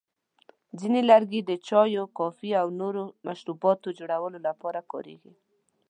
ځینې 0.79 0.99
لرګي 1.09 1.41
د 1.45 1.51
چایو، 1.67 2.03
کافي، 2.17 2.49
او 2.61 2.67
نورو 2.81 3.01
مشروباتو 3.27 3.89
جوړولو 3.99 4.37
لپاره 4.47 4.79
کارېږي. 4.91 5.33